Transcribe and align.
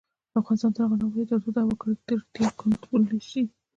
افغانستان 0.39 0.71
تر 0.75 0.81
هغو 0.83 0.95
نه 0.99 1.05
ابادیږي، 1.07 1.29
ترڅو 1.31 1.49
د 1.53 1.57
هوا 1.65 1.75
ککړتیا 1.81 2.47
کنټرول 2.61 3.01
نشي. 3.13 3.43